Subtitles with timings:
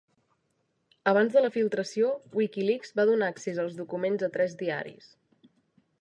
[1.11, 2.09] Abans de la filtració,
[2.39, 5.17] WikiLeaks va donar accés als documents a tres diaris.